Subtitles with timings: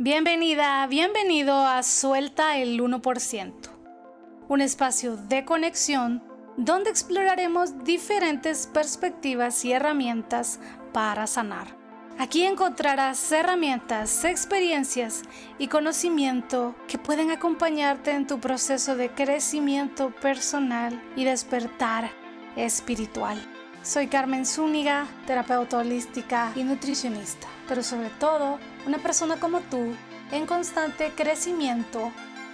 [0.00, 3.52] Bienvenida, bienvenido a Suelta el 1%,
[4.46, 6.22] un espacio de conexión
[6.56, 10.60] donde exploraremos diferentes perspectivas y herramientas
[10.92, 11.76] para sanar.
[12.16, 15.22] Aquí encontrarás herramientas, experiencias
[15.58, 22.08] y conocimiento que pueden acompañarte en tu proceso de crecimiento personal y despertar
[22.54, 23.36] espiritual.
[23.82, 29.94] Soy Carmen Zúñiga, terapeuta holística y nutricionista, pero sobre todo una persona como tú
[30.32, 32.12] en constante crecimiento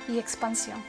[0.09, 0.83] y expansión.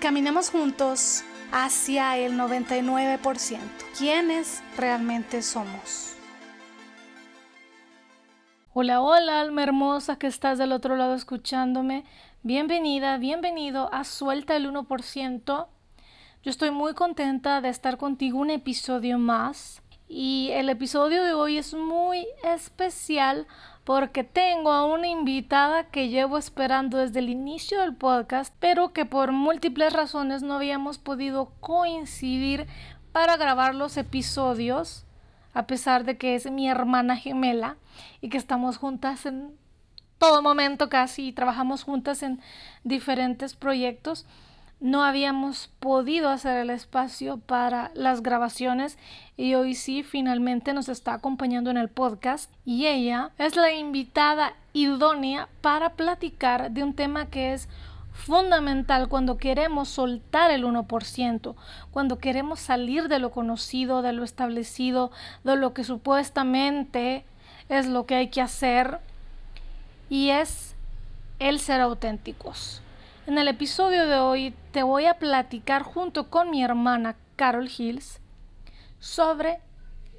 [0.00, 3.58] Caminemos juntos hacia el 99%,
[3.96, 6.14] ¿Quiénes realmente somos.
[8.74, 12.04] Hola, hola, alma hermosa que estás del otro lado escuchándome.
[12.42, 15.66] Bienvenida, bienvenido a Suelta el 1%.
[16.44, 19.82] Yo estoy muy contenta de estar contigo un episodio más.
[20.06, 23.46] Y el episodio de hoy es muy especial
[23.88, 29.06] porque tengo a una invitada que llevo esperando desde el inicio del podcast, pero que
[29.06, 32.66] por múltiples razones no habíamos podido coincidir
[33.12, 35.06] para grabar los episodios,
[35.54, 37.78] a pesar de que es mi hermana gemela
[38.20, 39.56] y que estamos juntas en
[40.18, 42.42] todo momento casi y trabajamos juntas en
[42.84, 44.26] diferentes proyectos
[44.80, 48.96] no habíamos podido hacer el espacio para las grabaciones
[49.36, 54.54] y hoy sí finalmente nos está acompañando en el podcast y ella es la invitada
[54.72, 57.68] idónea para platicar de un tema que es
[58.12, 61.54] fundamental cuando queremos soltar el 1%,
[61.90, 65.10] cuando queremos salir de lo conocido, de lo establecido,
[65.44, 67.24] de lo que supuestamente
[67.68, 69.00] es lo que hay que hacer
[70.08, 70.74] y es
[71.38, 72.82] el ser auténticos.
[73.28, 78.22] En el episodio de hoy te voy a platicar junto con mi hermana Carol Hills
[79.00, 79.60] sobre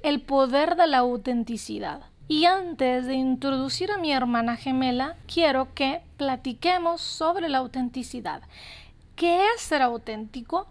[0.04, 2.02] el poder de la autenticidad.
[2.28, 8.42] Y antes de introducir a mi hermana gemela, quiero que platiquemos sobre la autenticidad.
[9.16, 10.68] ¿Qué es ser auténtico?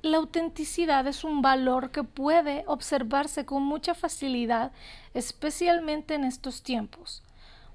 [0.00, 4.72] La autenticidad es un valor que puede observarse con mucha facilidad,
[5.12, 7.22] especialmente en estos tiempos.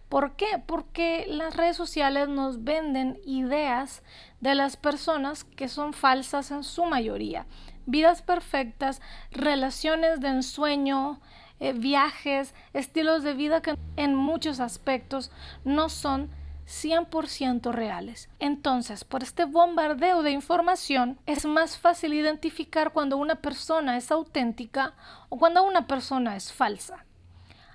[0.10, 0.62] ¿Por qué?
[0.66, 4.02] Porque las redes sociales nos venden ideas
[4.42, 7.46] de las personas que son falsas en su mayoría.
[7.86, 11.22] Vidas perfectas, relaciones de ensueño,
[11.60, 15.32] eh, viajes, estilos de vida que en muchos aspectos
[15.64, 16.32] no son
[16.66, 18.30] 100% reales.
[18.40, 24.94] Entonces, por este bombardeo de información, es más fácil identificar cuando una persona es auténtica
[25.30, 27.06] o cuando una persona es falsa.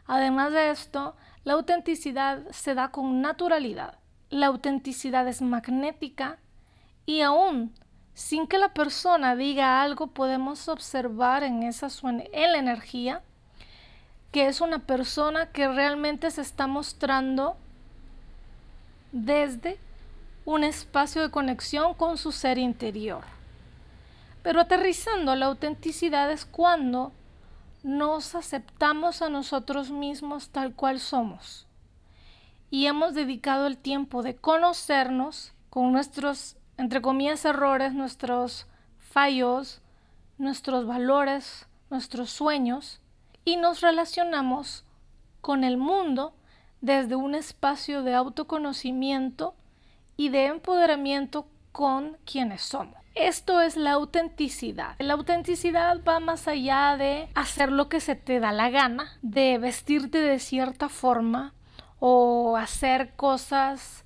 [0.06, 3.98] Además de esto, la autenticidad se da con naturalidad.
[4.30, 6.38] La autenticidad es magnética
[7.06, 7.72] y aún
[8.14, 13.22] sin que la persona diga algo podemos observar en esa en la energía
[14.32, 17.56] que es una persona que realmente se está mostrando
[19.12, 19.78] desde
[20.44, 23.22] un espacio de conexión con su ser interior.
[24.42, 27.12] Pero aterrizando la autenticidad es cuando
[27.84, 31.66] nos aceptamos a nosotros mismos tal cual somos.
[32.70, 38.66] Y hemos dedicado el tiempo de conocernos con nuestros, entre comillas, errores, nuestros
[38.98, 39.82] fallos,
[40.38, 43.00] nuestros valores, nuestros sueños,
[43.44, 44.84] y nos relacionamos
[45.42, 46.34] con el mundo
[46.80, 49.54] desde un espacio de autoconocimiento
[50.16, 53.03] y de empoderamiento con quienes somos.
[53.14, 54.96] Esto es la autenticidad.
[54.98, 59.58] La autenticidad va más allá de hacer lo que se te da la gana, de
[59.58, 61.54] vestirte de cierta forma
[62.00, 64.04] o hacer cosas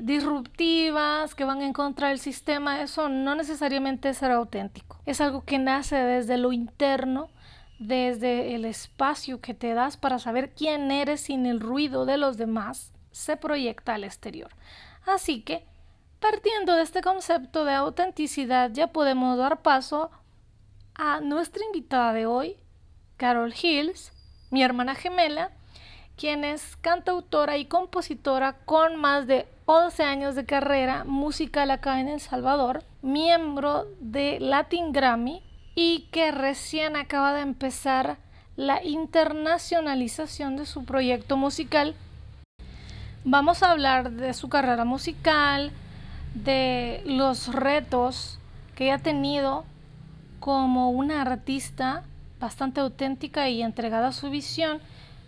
[0.00, 2.80] disruptivas que van en contra del sistema.
[2.80, 5.00] Eso no necesariamente es ser auténtico.
[5.04, 7.30] Es algo que nace desde lo interno,
[7.80, 12.36] desde el espacio que te das para saber quién eres sin el ruido de los
[12.36, 14.50] demás, se proyecta al exterior.
[15.06, 15.66] Así que
[16.30, 20.10] Partiendo de este concepto de autenticidad ya podemos dar paso
[20.94, 22.56] a nuestra invitada de hoy,
[23.18, 24.10] Carol Hills,
[24.50, 25.50] mi hermana gemela,
[26.16, 32.08] quien es cantautora y compositora con más de 11 años de carrera musical acá en
[32.08, 35.42] El Salvador, miembro de Latin Grammy
[35.74, 38.16] y que recién acaba de empezar
[38.56, 41.94] la internacionalización de su proyecto musical.
[43.24, 45.70] Vamos a hablar de su carrera musical,
[46.34, 48.38] de los retos
[48.74, 49.64] que ha tenido
[50.40, 52.02] como una artista
[52.40, 54.80] bastante auténtica y entregada a su visión.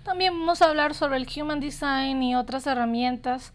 [0.04, 3.52] También vamos a hablar sobre el Human Design y otras herramientas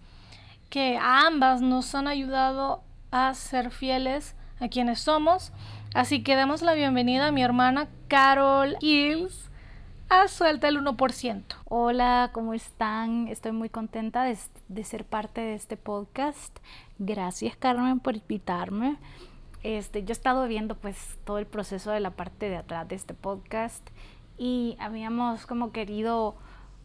[0.69, 2.81] que ambas nos han ayudado
[3.11, 5.51] a ser fieles a quienes somos.
[5.93, 9.51] Así que damos la bienvenida a mi hermana Carol Hills
[10.09, 11.43] a Suelta el 1%.
[11.65, 13.29] Hola, ¿cómo están?
[13.29, 14.37] Estoy muy contenta de,
[14.67, 16.57] de, ser parte de este podcast.
[17.03, 18.95] Gracias Carmen por invitarme.
[19.63, 22.93] Este, yo he estado viendo pues todo el proceso de la parte de atrás de
[22.93, 23.89] este podcast
[24.37, 26.35] y habíamos como querido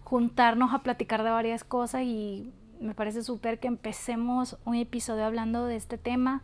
[0.04, 5.66] juntarnos a platicar de varias cosas y me parece súper que empecemos un episodio hablando
[5.66, 6.40] de este tema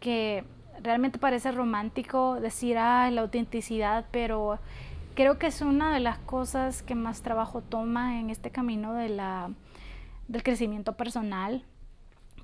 [0.00, 0.44] que
[0.82, 4.58] realmente parece romántico decir, ah, la autenticidad, pero
[5.14, 9.10] creo que es una de las cosas que más trabajo toma en este camino de
[9.10, 9.50] la,
[10.28, 11.66] del crecimiento personal,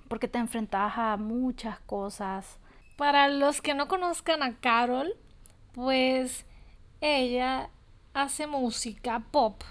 [0.08, 2.58] porque te enfrentas a muchas cosas.
[2.96, 5.14] Para los que no conozcan a Carol,
[5.72, 6.44] pues
[7.00, 7.70] ella
[8.14, 9.62] hace música pop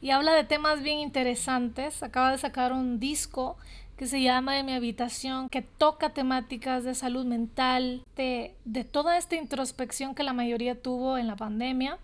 [0.00, 2.02] y habla de temas bien interesantes.
[2.02, 3.56] Acaba de sacar un disco
[3.96, 9.16] que se llama De mi habitación, que toca temáticas de salud mental, de, de toda
[9.16, 11.98] esta introspección que la mayoría tuvo en la pandemia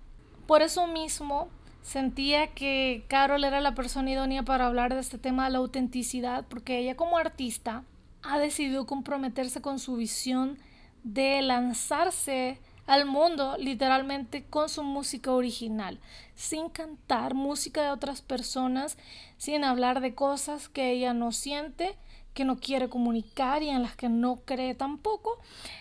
[0.47, 1.49] por eso mismo
[1.85, 6.47] sentía que Carol era la persona idónea para hablar de este tema de la autenticidad,
[6.49, 7.85] porque ella como artista
[8.23, 10.59] ha decidido comprometerse con su visión
[11.05, 16.01] de lanzarse al mundo literalmente con su música original,
[16.35, 18.97] sin cantar música de otras personas,
[19.37, 21.97] sin hablar de cosas que ella no siente,
[22.33, 25.39] que no quiere comunicar y en las que no cree tampoco.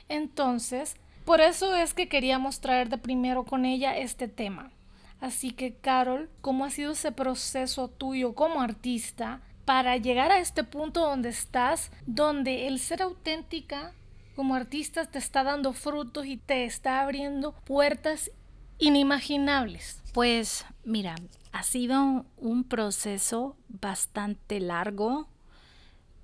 [0.09, 4.72] Entonces, por eso es que queríamos traer de primero con ella este tema.
[5.23, 10.65] Así que, Carol, ¿cómo ha sido ese proceso tuyo como artista para llegar a este
[10.65, 13.93] punto donde estás, donde el ser auténtica
[14.35, 18.31] como artista te está dando frutos y te está abriendo puertas
[18.79, 20.03] inimaginables?
[20.11, 21.15] Pues mira,
[21.53, 25.29] ha sido un proceso bastante largo,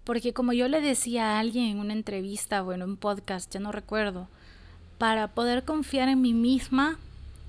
[0.03, 3.61] porque como yo le decía a alguien en una entrevista o en un podcast, ya
[3.61, 4.27] no recuerdo,
[4.97, 6.99] para poder confiar en mí misma,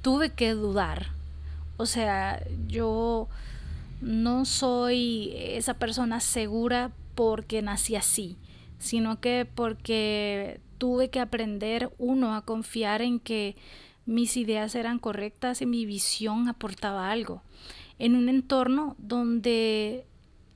[0.01, 1.19] tuve que dudar.
[1.81, 3.29] O sea, yo
[4.03, 8.37] no soy esa persona segura porque nací así,
[8.79, 13.57] sino que porque tuve que aprender, uno, a confiar en que
[14.05, 17.43] mis ideas eran correctas y mi visión aportaba algo.
[17.99, 20.05] En un entorno donde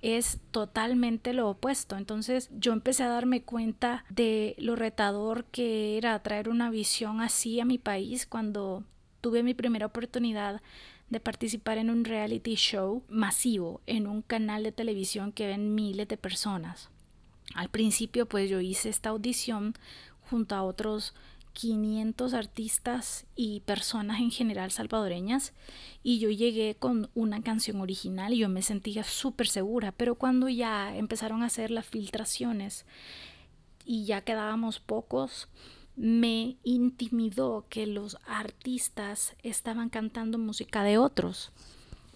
[0.03, 1.97] es totalmente lo opuesto.
[1.97, 7.61] Entonces yo empecé a darme cuenta de lo retador que era traer una visión así
[7.61, 8.85] a mi país cuando
[9.23, 10.61] tuve mi primera oportunidad
[11.15, 16.09] de participar en un reality show masivo en un canal de televisión que ven miles
[16.09, 16.91] de personas.
[17.55, 19.75] Al principio pues yo hice esta audición
[20.29, 21.15] junto a otros
[21.53, 25.53] 500 artistas y personas en general salvadoreñas
[26.03, 30.49] y yo llegué con una canción original y yo me sentía súper segura, pero cuando
[30.49, 32.87] ya empezaron a hacer las filtraciones
[33.85, 35.49] y ya quedábamos pocos,
[35.97, 41.53] me intimidó que los artistas estaban cantando música de otros.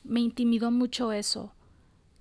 [0.05, 1.53] Me intimidó mucho eso.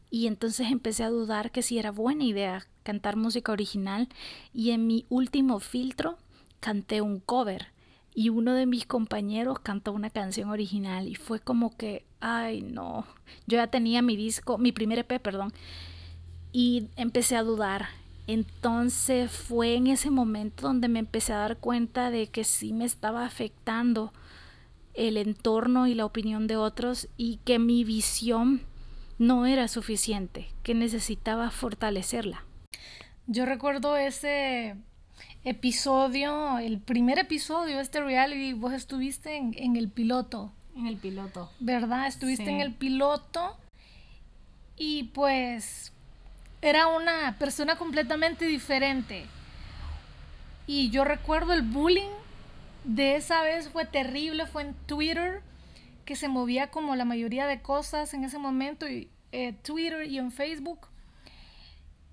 [0.09, 4.07] Y entonces empecé a dudar que si era buena idea cantar música original
[4.53, 6.17] y en mi último filtro
[6.61, 7.67] canté un cover
[8.15, 13.05] y uno de mis compañeros cantó una canción original y fue como que, ay no,
[13.45, 15.53] yo ya tenía mi disco, mi primer EP, perdón,
[16.51, 17.89] y empecé a dudar.
[18.27, 22.83] Entonces fue en ese momento donde me empecé a dar cuenta de que sí me
[22.83, 24.13] estaba afectando
[24.93, 28.61] el entorno y la opinión de otros y que mi visión
[29.17, 32.43] no era suficiente, que necesitaba fortalecerla.
[33.27, 34.75] Yo recuerdo ese
[35.43, 40.51] episodio, el primer episodio de este reality, vos estuviste en, el piloto.
[40.75, 41.49] En el piloto.
[41.59, 42.07] ¿Verdad?
[42.07, 43.57] Estuviste en el piloto
[44.75, 45.93] y pues
[46.61, 49.25] era una persona completamente diferente.
[50.65, 52.09] Y yo recuerdo el bullying
[52.83, 55.41] de esa vez fue terrible, fue en Twitter,
[56.05, 60.17] que se movía como la mayoría de cosas en ese momento, y, eh, Twitter y
[60.17, 60.87] en Facebook.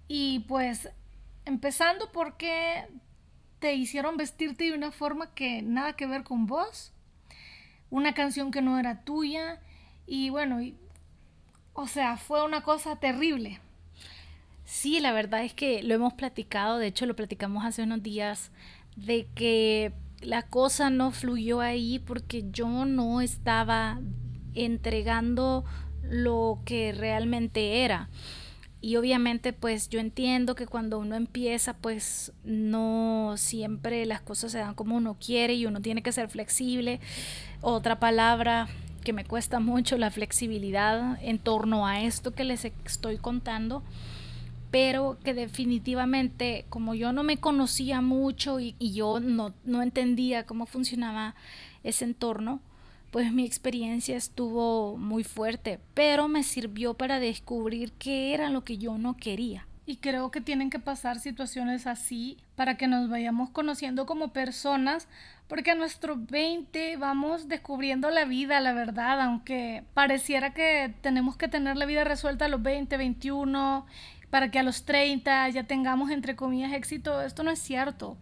[0.09, 0.91] Y pues
[1.45, 2.87] empezando porque
[3.59, 6.93] te hicieron vestirte de una forma que nada que ver con vos,
[7.91, 9.61] una canción que no era tuya
[10.07, 10.61] y bueno,
[11.73, 13.61] o sea, fue una cosa terrible.
[14.65, 18.51] Sí, la verdad es que lo hemos platicado, de hecho lo platicamos hace unos días,
[18.97, 24.01] de que la cosa no fluyó ahí porque yo no estaba
[24.55, 25.65] entregando
[26.03, 28.09] lo que realmente era
[28.85, 34.59] y obviamente pues yo entiendo que cuando uno empieza pues no siempre las cosas se
[34.59, 37.01] dan como uno quiere y uno tiene que ser flexible.
[37.63, 38.69] Otra palabra
[39.03, 43.83] que me cuesta mucho la flexibilidad en torno a esto que les estoy contando,
[44.75, 50.67] pero que definitivamente como yo no me conocía mucho y, yo no, no entendía cómo
[50.67, 51.37] funcionaba
[51.85, 52.61] ese entorno,
[53.13, 58.77] pues mi experiencia estuvo muy fuerte, pero me sirvió para descubrir qué era lo que
[58.77, 59.65] yo no quería.
[59.87, 65.07] Y creo que tienen que pasar situaciones así para que nos vayamos conociendo como personas,
[65.47, 71.47] porque a nuestros 20 vamos descubriendo la vida, la verdad, aunque pareciera que tenemos que
[71.49, 73.87] tener la vida resuelta a los 20, 21,
[74.31, 77.23] para que a los 30 ya tengamos, entre comillas, éxito.
[77.23, 78.17] Esto no es cierto,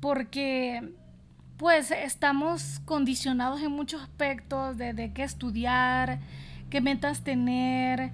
[0.00, 0.94] porque
[1.58, 6.20] pues estamos condicionados en muchos aspectos de, qué estudiar,
[6.70, 8.12] qué metas tener,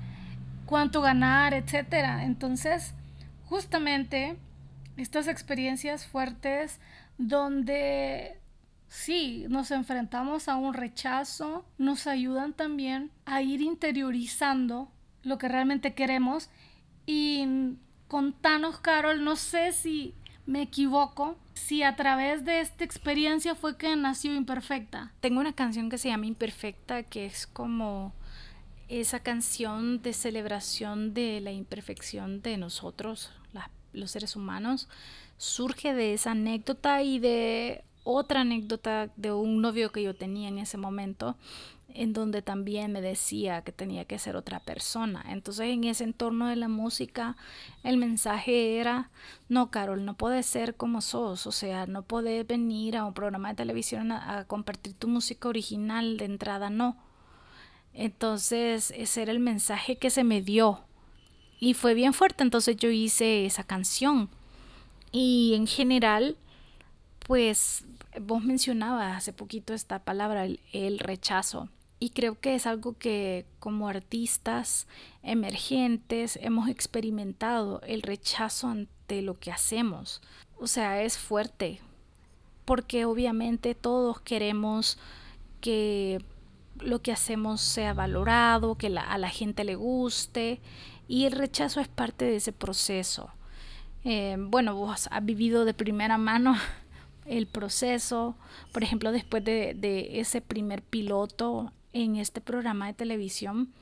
[0.64, 2.22] cuánto ganar, etc.
[2.22, 2.94] Entonces,
[3.44, 4.36] justamente
[4.96, 6.80] estas experiencias fuertes
[7.18, 8.38] donde
[8.88, 14.88] sí nos enfrentamos a un rechazo, nos ayudan también a ir interiorizando
[15.22, 16.48] lo que realmente queremos
[17.06, 17.46] y
[18.08, 20.14] contanos, Carol, no sé si
[20.46, 25.12] me equivoco, si a través de esta experiencia fue que nació Imperfecta.
[25.20, 28.12] Tengo una canción que se llama Imperfecta, que es como
[28.88, 33.30] esa canción de celebración de la imperfección de nosotros,
[33.92, 34.88] los seres humanos,
[35.36, 40.58] surge de esa anécdota y de otra anécdota de un novio que yo tenía en
[40.58, 41.36] ese momento,
[41.88, 45.24] en donde también me decía que tenía que ser otra persona.
[45.28, 47.36] Entonces en ese entorno de la música
[47.82, 49.10] el mensaje era,
[49.48, 53.50] no, Carol, no puedes ser como sos, o sea, no puedes venir a un programa
[53.50, 56.96] de televisión a, compartir tu música original de entrada, no.
[57.92, 60.80] Entonces ese era el mensaje que se me dio
[61.60, 64.28] y fue bien fuerte, entonces yo hice esa canción.
[65.12, 66.36] Y en general,
[67.24, 67.84] pues
[68.20, 71.68] vos mencionabas hace poquito esta palabra, el rechazo.
[72.00, 74.86] Y creo que es algo que como artistas
[75.22, 80.20] emergentes hemos experimentado, el rechazo ante lo que hacemos.
[80.58, 81.80] O sea, es fuerte,
[82.64, 84.98] porque obviamente todos queremos
[85.60, 86.22] que
[86.78, 90.60] lo que hacemos sea valorado, que a la gente le guste,
[91.08, 93.30] y el rechazo es parte de ese proceso.
[94.04, 96.56] Eh, bueno, vos has vivido de primera mano
[97.26, 98.34] el proceso,
[98.72, 103.72] por ejemplo, después de, de ese primer piloto en este programa de televisión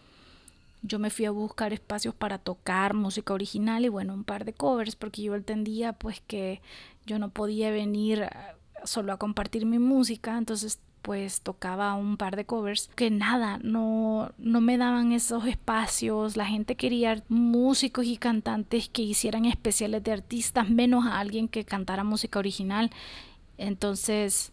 [0.83, 4.53] yo me fui a buscar espacios para tocar música original y bueno, un par de
[4.53, 6.61] covers porque yo entendía pues que
[7.07, 8.29] yo no podía venir
[8.85, 14.33] solo a compartir mi música, entonces pues tocaba un par de covers que nada, no,
[14.39, 20.13] no me daban esos espacios, la gente quería músicos y cantantes que hicieran especiales de
[20.13, 22.91] artistas, menos a alguien que cantara música original.
[23.59, 24.53] Entonces,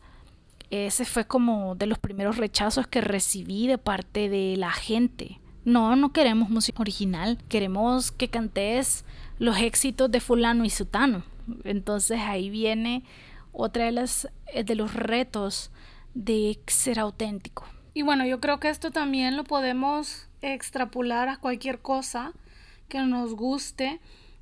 [0.69, 5.39] ese fue como de los primeros rechazos que recibí de parte de la gente.
[5.65, 9.05] No, no queremos música original, queremos que cantes
[9.39, 11.23] los éxitos de fulano y sutano.
[11.63, 13.03] Entonces ahí viene
[13.51, 15.71] otra de las eh, de los retos
[16.13, 17.65] de ser auténtico.
[17.93, 22.33] Y bueno, yo creo que esto también lo podemos extrapolar a cualquier cosa
[22.87, 23.99] que nos guste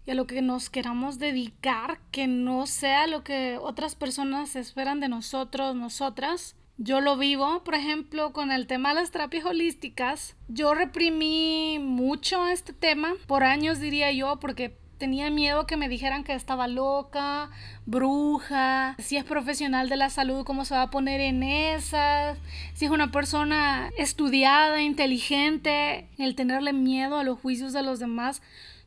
[0.08, 5.02] y a lo que nos queramos dedicar, que no sea lo que otras personas esperan
[5.02, 6.56] de nosotros, nosotras.
[6.78, 10.38] Yo lo vivo, por ejemplo, con el tema de las terapias holísticas.
[10.48, 16.24] Yo reprimí mucho este tema, por años diría yo, porque tenía miedo que me dijeran
[16.24, 17.50] que estaba loca,
[17.86, 22.38] bruja, si es profesional de la salud, cómo se va a poner en esas,
[22.74, 28.42] si es una persona estudiada, inteligente, el tenerle miedo a los juicios de los demás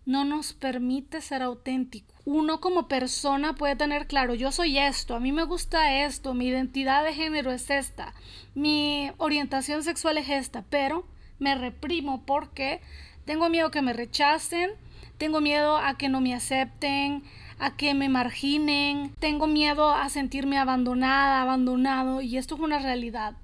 [0.06, 2.14] no nos permite ser auténtico.
[2.24, 6.48] Uno como persona puede tener claro, yo soy esto, a mí me gusta esto, mi
[6.48, 8.14] identidad de género es esta,
[8.54, 11.06] mi orientación sexual es esta, pero
[11.38, 12.80] me reprimo porque
[13.24, 14.70] tengo miedo que me rechacen,
[15.18, 17.22] tengo miedo a que no me acepten,
[17.58, 23.34] a que me marginen, tengo miedo a sentirme abandonada, abandonado y esto es una realidad.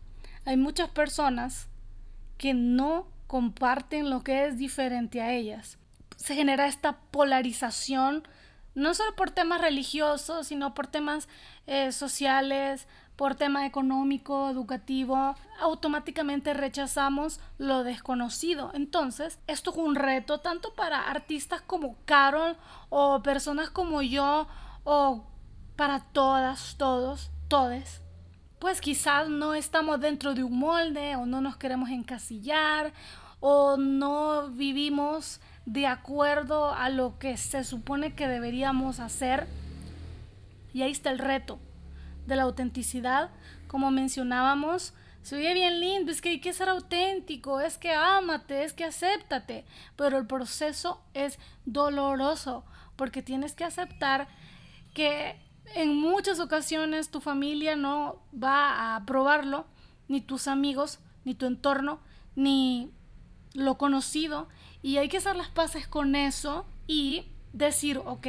[0.47, 1.69] Hay muchas personas
[2.39, 5.79] que no comparten lo que es diferente a ellas
[6.17, 8.27] se genera esta polarización,
[8.75, 11.29] no solo por temas religiosos, sino por temas
[11.67, 18.71] eh, sociales, por tema económico, educativo, automáticamente rechazamos lo desconocido.
[18.75, 22.57] Entonces, esto es un reto tanto para artistas como Carol
[22.91, 24.47] o personas como yo
[24.85, 25.25] o
[25.77, 28.03] para todas, todos, todes.
[28.59, 32.93] Pues quizás no estamos dentro de un molde o no nos queremos encasillar
[33.41, 39.47] o no vivimos de acuerdo a lo que se supone que deberíamos hacer.
[40.73, 41.59] Y ahí está el reto
[42.27, 43.31] de la autenticidad.
[43.67, 48.63] Como mencionábamos, se oye bien lindo, es que hay que ser auténtico, es que ámate,
[48.63, 49.65] es que acéptate,
[49.97, 54.29] pero el proceso es doloroso porque tienes que aceptar
[54.95, 55.37] que
[55.75, 59.67] en muchas ocasiones tu familia no va a aprobarlo,
[60.07, 61.99] ni tus amigos, ni tu entorno,
[62.37, 62.93] ni
[63.53, 64.49] lo conocido.
[64.87, 68.29] Y hay que hacer las paces con eso y decir, ok,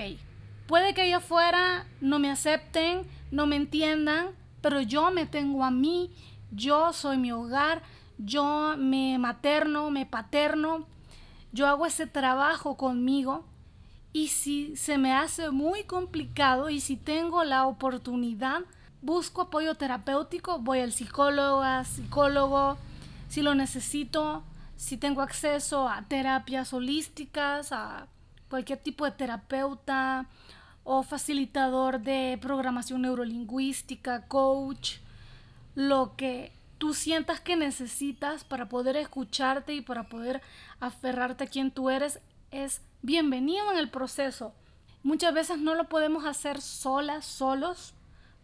[0.65, 4.29] puede que allá afuera no me acepten, no me entiendan,
[4.61, 6.09] pero yo me tengo a mí,
[6.49, 7.83] yo soy mi hogar,
[8.17, 10.87] yo me materno, me paterno,
[11.51, 13.45] yo hago ese trabajo conmigo.
[14.11, 18.61] Y si se me hace muy complicado y si tengo la oportunidad,
[19.03, 22.77] busco apoyo terapéutico, voy al psicólogo, psicólogo,
[23.29, 24.41] si lo necesito,
[24.77, 28.07] si tengo acceso a terapias holísticas, a
[28.49, 30.27] cualquier tipo de terapeuta
[30.83, 34.97] o facilitador de programación neurolingüística, coach,
[35.75, 40.41] lo que tú sientas que necesitas para poder escucharte y para poder
[40.79, 42.19] aferrarte a quien tú eres
[42.51, 44.53] es bienvenido en el proceso.
[45.01, 47.95] Muchas veces no lo podemos hacer solas, solos,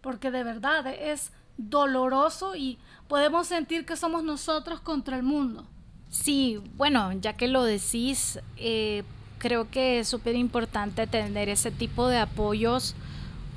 [0.01, 5.67] porque de verdad es doloroso y podemos sentir que somos nosotros contra el mundo.
[6.13, 9.01] Sí, bueno, ya que lo decís, eh,
[9.39, 12.93] creo que es súper importante tener ese tipo de apoyos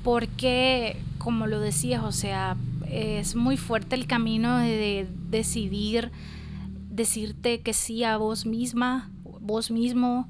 [0.03, 2.57] porque, como lo decías, o sea,
[2.89, 6.09] es muy fuerte el camino de decidir,
[6.89, 10.27] decirte que sí a vos misma, vos mismo,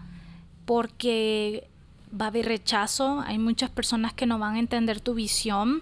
[0.65, 1.69] porque
[2.11, 5.81] va a haber rechazo, hay muchas personas que no van a entender tu visión,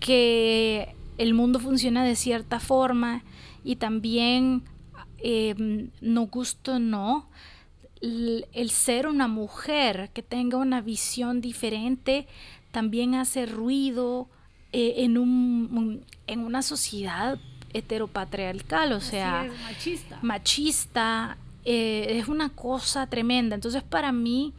[0.00, 3.22] que el mundo funciona de cierta forma
[3.64, 4.62] y también
[5.18, 7.28] em, no gusto no
[8.00, 12.26] el, ser una mujer que tenga una visión diferente
[12.70, 14.28] también hace ruido
[14.72, 17.38] eh, en, un, en una sociedad
[17.72, 20.18] heteropatriarcal, o sea, machista.
[20.22, 23.54] machista eh, es una cosa tremenda.
[23.54, 24.52] Entonces para mí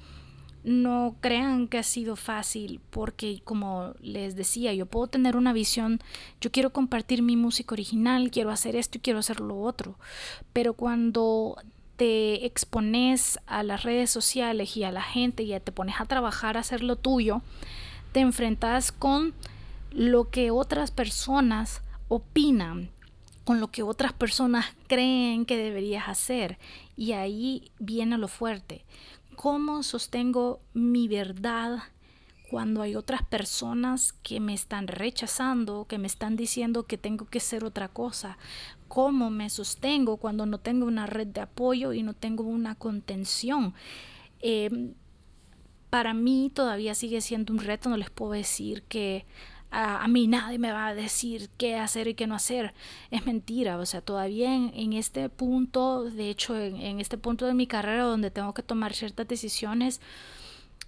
[0.64, 6.02] no crean que ha sido fácil porque como les decía, yo puedo tener una visión,
[6.42, 9.96] yo quiero compartir mi música original, quiero hacer esto y quiero hacer lo otro,
[10.54, 11.58] pero cuando
[11.98, 16.56] te expones a las redes sociales y a la gente y te pones a trabajar
[16.56, 17.42] a hacer lo tuyo,
[18.12, 19.34] te enfrentas con
[19.92, 22.92] lo que otras personas opinan,
[23.44, 26.58] con lo que otras personas creen que deberías hacer.
[26.96, 28.86] Y ahí viene lo fuerte.
[29.38, 31.78] ¿Cómo sostengo mi verdad
[32.50, 37.40] cuando hay otras personas que me están rechazando, que me están diciendo que tengo que
[37.40, 38.40] ser otra cosa?
[38.88, 43.76] ¿Cómo me sostengo cuando no tengo una red de apoyo y no tengo una contención?
[44.40, 44.96] Em,
[45.92, 49.28] para mí todavía sigue siendo un reto, no les puedo decir que
[49.72, 52.74] a, mí nadie me va a decir qué hacer y qué no hacer.
[53.12, 57.68] Es mentira, o sea, todavía en, este punto, de hecho, en, este punto de mi
[57.68, 60.02] carrera donde tengo que tomar ciertas decisiones,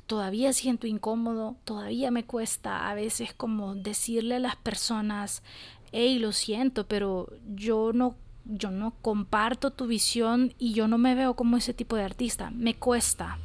[0.07, 5.43] todavía siento incómodo, todavía me cuesta a veces como decirle a las personas,
[5.91, 8.15] hey, lo siento, pero yo no
[8.51, 12.49] yo no comparto tu visión y yo no me veo como ese tipo de artista.
[12.49, 13.37] Me cuesta,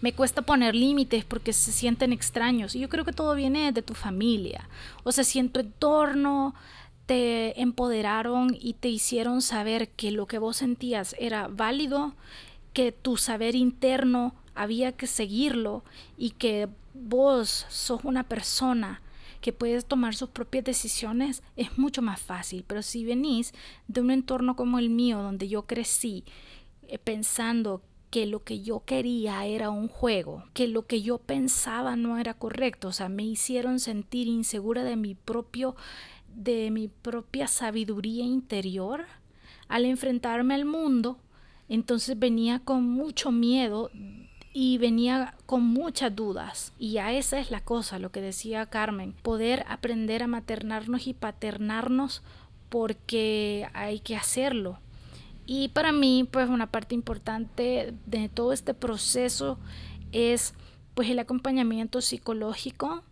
[0.00, 2.74] me cuesta poner límites porque se sienten extraños.
[2.74, 4.68] Y yo creo que todo viene de tu familia.
[5.04, 6.54] O sea, si en tu entorno
[7.06, 12.14] te empoderaron y te hicieron saber que lo que vos sentías era válido,
[12.72, 15.84] que tu saber interno había que seguirlo
[16.16, 19.00] y que vos sos una persona
[19.40, 22.64] que puedes tomar sus propias decisiones, es mucho más fácil.
[22.66, 23.54] Pero si venís
[23.86, 26.24] de un entorno como el mío, donde yo crecí
[26.88, 31.96] eh, pensando que lo que yo quería era un juego, que lo que yo pensaba
[31.96, 35.76] no era correcto, o sea, me hicieron sentir insegura de mi propio
[36.34, 39.06] de mi propia sabiduría interior.
[39.66, 41.18] Al enfrentarme al mundo,
[41.68, 43.90] entonces venía con mucho miedo
[44.52, 46.72] y venía con muchas dudas.
[46.78, 51.14] Y a esa es la cosa, lo que decía Carmen, poder aprender a maternarnos y
[51.14, 52.22] paternarnos
[52.68, 54.78] porque hay que hacerlo,
[55.50, 59.58] y para mí, pues una parte importante de todo este proceso
[60.12, 60.52] es
[60.92, 63.02] pues el acompañamiento psicológico,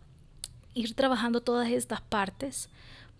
[0.75, 2.69] ir trabajando todas estas partes,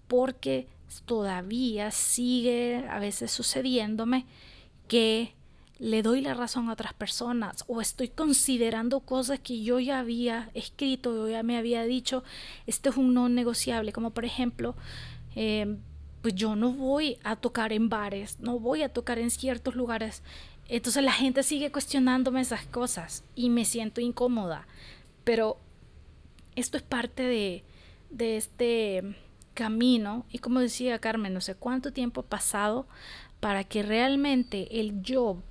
[0.07, 0.67] porque
[1.05, 4.27] todavía sigue a veces sucediéndome
[4.87, 5.33] que
[5.79, 10.51] le doy la razón a otras personas o estoy considerando cosas que yo ya había
[10.53, 12.23] escrito, yo ya me había dicho,
[12.67, 14.75] esto es un no negociable, como por ejemplo,
[15.35, 15.75] eh,
[16.27, 20.23] pues yo no voy a tocar en bares, no voy a tocar en ciertos lugares.
[20.67, 24.67] Entonces la gente sigue cuestionándome esas cosas y me siento incómoda.
[25.23, 25.57] Pero
[26.57, 27.63] esto es parte de,
[28.09, 29.03] de este
[29.53, 32.87] camino y como decía Carmen, no sé cuánto tiempo ha pasado
[33.39, 35.41] para que realmente el yo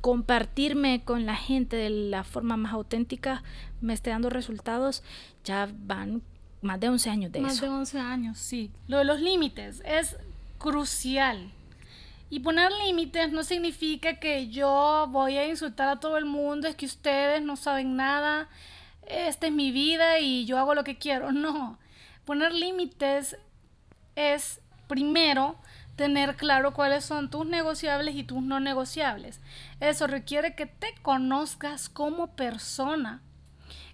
[0.00, 3.42] compartirme con la gente de la forma más auténtica
[3.80, 5.02] me esté dando resultados,
[5.42, 6.22] ya van
[6.62, 7.48] más de 11 años de eso.
[7.48, 8.70] Más de 11 años, sí.
[8.86, 10.16] Lo de los límites es
[10.58, 11.50] crucial.
[12.28, 16.76] Y poner límites no significa que yo voy a insultar a todo el mundo, es
[16.76, 18.48] que ustedes no saben nada,
[19.06, 21.32] esta es mi vida y yo hago lo que quiero.
[21.40, 21.78] No,
[22.24, 23.36] poner límites
[24.14, 25.56] es primero
[25.96, 29.40] tener claro cuáles son tus negociables y tus no negociables.
[29.80, 33.22] Eso requiere que te conozcas como persona,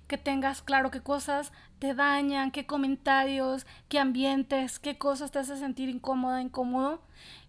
[0.06, 5.56] que tengas claro qué cosas te dañan, qué comentarios, qué ambientes, qué cosas te hace
[5.56, 7.00] sentir incómoda, incómodo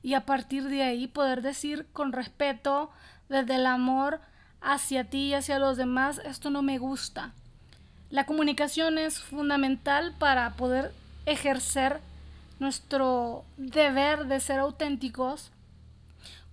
[0.04, 2.90] y a partir de ahí poder decir con respeto,
[3.30, 4.22] desde el amor
[4.62, 7.34] hacia ti y hacia los demás, esto no me gusta.
[8.10, 10.94] La comunicación es fundamental para poder
[11.26, 12.00] ejercer
[12.60, 15.52] nuestro deber de ser auténticos,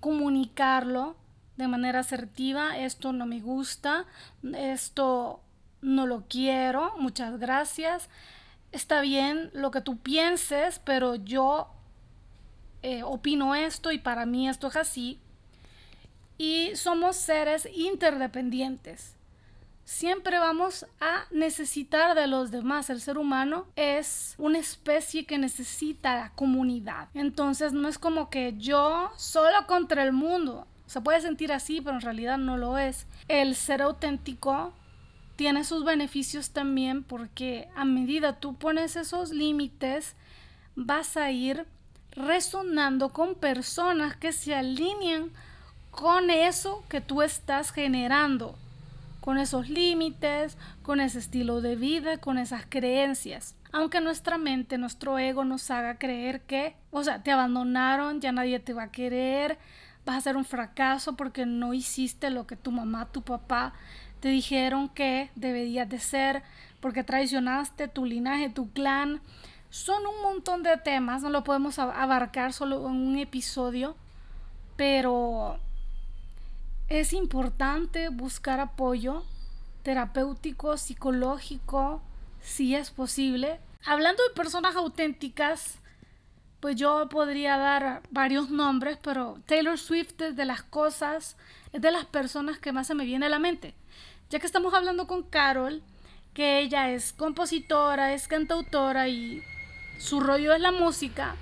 [0.00, 1.16] comunicarlo
[1.56, 4.04] de manera asertiva, esto no me gusta,
[4.52, 5.40] esto
[5.84, 8.08] no lo quiero, muchas gracias,
[8.72, 11.68] está bien lo que tú pienses, pero yo
[12.82, 15.20] eh, opino esto y para mí esto es así.
[16.36, 19.14] Y somos seres interdependientes
[19.84, 22.90] siempre vamos a necesitar de los demás.
[22.90, 27.08] El ser humano es una especie que necesita la comunidad.
[27.14, 30.66] Entonces no es como que yo solo contra el mundo.
[30.86, 33.06] Se puede sentir así, pero en realidad no lo es.
[33.28, 34.72] El ser auténtico
[35.36, 40.14] tiene sus beneficios también porque a medida tú pones esos límites,
[40.76, 41.66] vas a ir
[42.12, 45.30] resonando con personas que se alinean
[45.90, 48.56] con eso que tú estás generando
[49.24, 53.54] con esos límites, con ese estilo de vida, con esas creencias.
[53.72, 58.60] Aunque nuestra mente, nuestro ego nos haga creer que, o sea, te abandonaron, ya nadie
[58.60, 59.56] te va a querer,
[60.04, 63.72] vas a ser un fracaso porque no hiciste lo que tu mamá, tu papá
[64.24, 66.42] te dijeron que deberías de ser,
[66.80, 69.20] porque traicionaste tu linaje, tu clan.
[69.68, 73.96] Son un montón de temas, no lo podemos abarcar solo en un episodio,
[74.76, 75.58] pero
[76.88, 79.24] es importante buscar apoyo
[79.82, 82.00] terapéutico, psicológico,
[82.40, 83.60] si es posible.
[83.84, 85.80] Hablando de personas auténticas,
[86.60, 91.36] pues yo podría dar varios nombres, pero Taylor Swift es de las cosas,
[91.74, 93.74] es de las personas que más se me viene a la mente.
[94.34, 95.80] Ya que estamos hablando con Carol,
[96.32, 99.44] que ella es compositora, es cantautora y
[100.00, 101.36] su rollo es la música,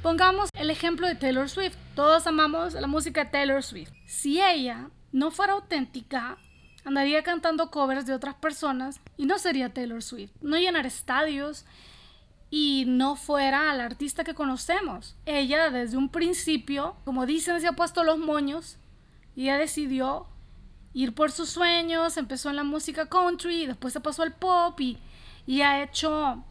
[0.00, 1.74] pongamos el ejemplo de Taylor Swift.
[1.96, 3.90] Todos amamos la música de Taylor Swift.
[4.06, 6.38] Si ella no fuera auténtica,
[6.84, 10.30] andaría cantando covers de otras personas y no sería Taylor Swift.
[10.40, 11.64] No llenar estadios
[12.48, 15.16] y no fuera la artista que conocemos.
[15.26, 18.78] Ella desde un principio, como dicen, se ha puesto los moños
[19.34, 20.28] y ella decidió
[20.96, 24.96] ir por sus sueños, empezó en la música country, después se pasó al pop y,
[25.46, 26.42] y ha hecho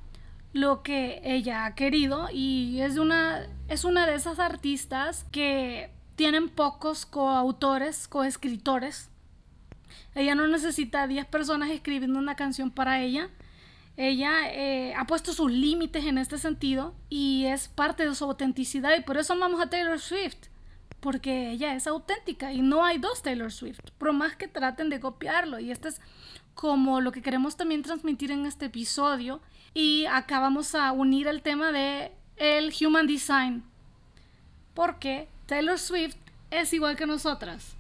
[0.53, 6.47] lo que ella ha querido y es una, es una de esas artistas que tienen
[6.47, 9.09] pocos coautores, coescritores.
[10.13, 13.29] Ella no necesita 10 personas escribiendo una canción para ella.
[13.97, 18.95] Ella eh, ha puesto sus límites en este sentido y es parte de su autenticidad
[18.95, 20.49] y por eso amamos a Taylor Swift.
[21.05, 24.99] Porque ella es auténtica y no hay dos Taylor Swift, por más que traten de
[24.99, 25.59] copiarlo.
[25.59, 26.01] Y este es
[26.55, 29.39] como lo que queremos también transmitir en este episodio
[29.75, 33.63] y acá vamos a unir el tema de el human design
[34.73, 36.15] porque Taylor Swift
[36.49, 37.75] es igual que nosotras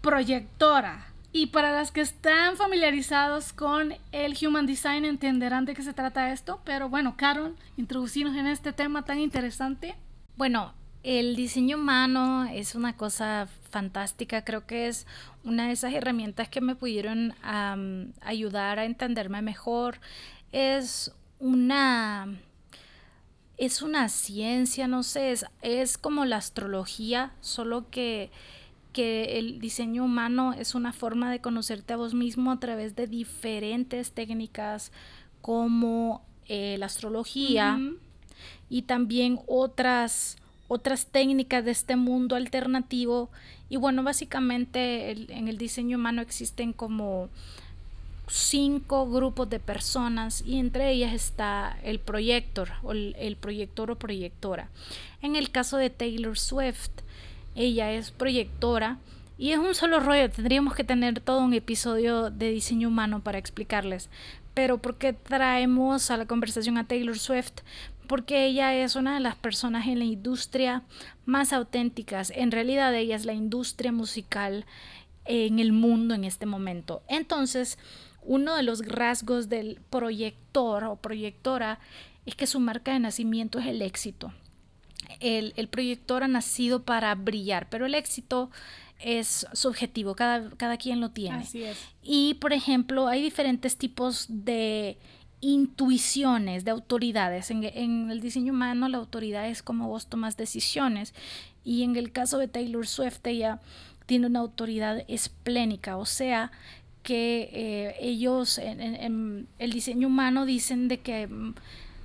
[0.00, 5.92] proyectora y para las que están familiarizados con el Human Design entenderán de qué se
[5.92, 9.94] trata esto, pero bueno, Carol, introducirnos en este tema tan interesante.
[10.36, 15.06] Bueno, el diseño humano es una cosa fantástica, creo que es
[15.44, 17.34] una de esas herramientas que me pudieron
[18.20, 20.00] ayudar a entenderme mejor,
[20.52, 22.28] es una
[23.58, 28.30] es una ciencia, no sé, es, es como la astrología, solo que,
[28.92, 33.08] que el diseño humano es una forma de conocerte a vos mismo a través de
[33.08, 34.92] diferentes técnicas
[35.42, 37.80] como eh, la astrología
[38.70, 40.36] y también otras
[40.68, 43.30] otras técnicas de este mundo alternativo
[43.68, 47.28] y bueno básicamente en el diseño humano existen como
[48.28, 54.68] cinco grupos de personas y entre ellas está el proyector o el, proyector o proyectora.
[55.22, 56.90] En el caso de Taylor Swift,
[57.54, 58.98] ella es proyectora
[59.38, 63.38] y es un solo rollo, tendríamos que tener todo un episodio de diseño humano para
[63.38, 64.08] explicarles.
[64.54, 67.60] Pero ¿por qué traemos a la conversación a Taylor Swift?
[68.08, 70.82] Porque ella es una de las personas en la industria
[71.26, 72.32] más auténticas.
[72.34, 74.64] En realidad ella es la industria musical
[75.26, 77.02] en el mundo en este momento.
[77.06, 77.78] Entonces,
[78.22, 81.78] uno de los rasgos del proyector o proyectora
[82.26, 84.32] es que su marca de nacimiento es el éxito.
[85.20, 88.50] el, el proyector ha nacido para brillar, pero el éxito
[89.00, 91.38] es subjetivo, cada, cada quien lo tiene.
[91.38, 91.78] Así es.
[92.02, 94.98] Y, por ejemplo, hay diferentes tipos de
[95.40, 97.50] intuiciones, de autoridades.
[97.50, 101.14] En, en, el diseño humano la autoridad es como vos tomas decisiones.
[101.64, 103.60] Y en el caso de Taylor Swift, ella
[104.06, 106.50] tiene una autoridad esplénica, o sea,
[107.02, 111.54] que eh, ellos en, en, el diseño humano dicen de que mm,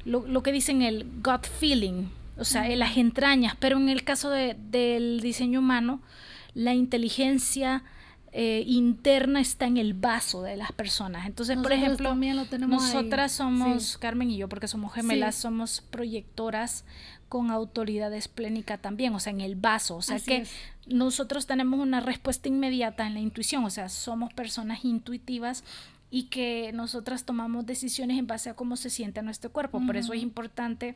[0.06, 4.30] lo, lo que dicen el gut feeling, o sea, las entrañas, pero en el caso
[4.30, 6.02] de, del diseño humano,
[6.54, 7.84] la inteligencia
[8.36, 11.28] eh, interna está en el vaso de las personas.
[11.28, 13.38] Entonces, Nosotros por ejemplo, lo nosotras ahí.
[13.38, 13.98] somos, Sí.
[14.00, 15.42] Carmen y yo, porque somos gemelas, Sí.
[15.42, 16.84] somos proyectoras
[17.30, 19.98] con autoridad esplénica también, o sea, en el vaso.
[19.98, 20.52] O sea Así que es.
[20.88, 25.64] nosotros tenemos una respuesta inmediata en la intuición, o sea, somos personas intuitivas
[26.10, 29.80] y que nosotras tomamos decisiones en base a cómo se siente nuestro cuerpo.
[29.86, 30.96] Por eso es importante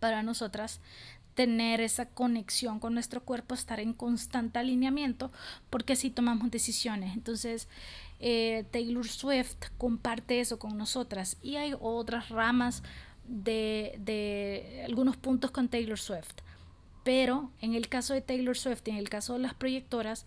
[0.00, 0.80] para nosotras
[1.34, 5.30] tener esa conexión con nuestro cuerpo, estar en constante alineamiento,
[5.70, 7.14] porque así tomamos decisiones.
[7.14, 7.68] Entonces,
[8.20, 12.82] eh, Taylor Swift comparte eso con nosotras y hay otras ramas
[13.26, 16.42] de, de algunos puntos con Taylor Swift.
[17.04, 20.24] Pero en el caso de Taylor Swift, en el caso de las proyectoras,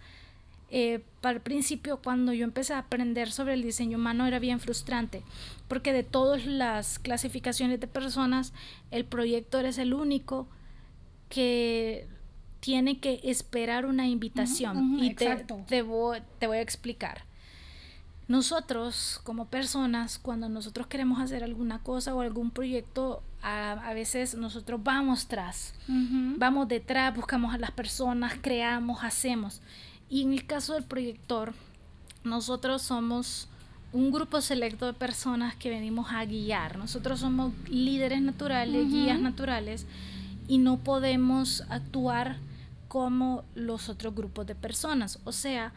[0.71, 4.59] eh, para el principio cuando yo empecé a aprender sobre el diseño humano era bien
[4.59, 5.23] frustrante,
[5.67, 8.51] porque de todas las clasificaciones de personas,
[8.91, 10.47] el proyector es el único
[11.29, 12.07] que
[12.59, 14.77] tiene que esperar una invitación.
[14.77, 17.23] Ujú, ujú, y te, te voy, te voy a explicar.
[18.27, 24.33] Nosotros, como personas, cuando nosotros queremos hacer alguna cosa o algún proyecto, a, a veces
[24.33, 26.33] nosotros vamos tras, Ujú.
[26.37, 29.61] vamos detrás, buscamos a las personas, creamos, hacemos.
[30.09, 31.53] Y en el caso del proyector,
[32.23, 33.47] nosotros somos
[33.93, 36.79] un grupo selecto de personas que venimos a guiar.
[36.79, 39.85] Nosotros somos líderes naturales, guías naturales,
[40.47, 42.37] y no podemos actuar
[42.87, 45.19] como los otros grupos de personas.
[45.25, 45.73] O sea,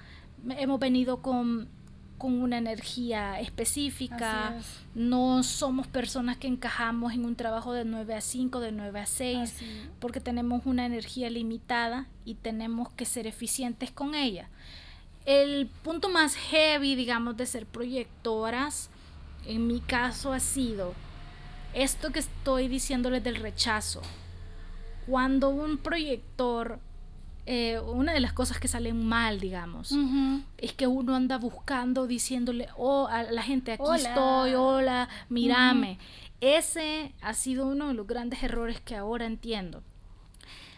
[0.50, 1.68] hemos venido con,
[2.16, 4.66] con una energía específica, es.
[4.94, 9.06] no somos personas que encajamos en un trabajo de 9 a 5, de 9 a
[9.06, 9.66] 6, Así.
[10.00, 14.48] porque tenemos una energía limitada y tenemos que ser eficientes con ella.
[15.24, 18.90] El punto más heavy, digamos, de ser proyectoras,
[19.46, 20.94] en mi caso ha sido
[21.74, 24.02] esto que estoy diciéndoles del rechazo.
[25.08, 26.80] Cuando un proyector,
[27.46, 30.42] eh, una de las cosas que salen mal, digamos, Ujú.
[30.58, 33.96] es que uno anda buscando, diciéndole, oh, a la gente, aquí Hola.
[33.96, 35.98] estoy, hola, mírame.
[36.40, 39.82] Ese ha sido uno de los grandes errores que ahora entiendo.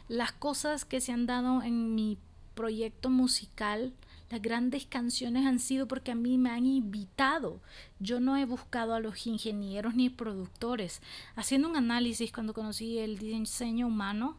[0.08, 2.16] Las cosas que se han dado en mi
[2.54, 3.92] proyecto musical,
[4.30, 7.60] las grandes canciones han sido porque a mí me han invitado.
[7.98, 11.02] Yo no he buscado a los ingenieros ni productores.
[11.34, 14.36] Haciendo un análisis cuando conocí el diseño humano,